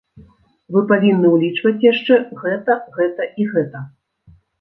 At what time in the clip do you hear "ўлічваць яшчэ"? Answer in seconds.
1.33-2.17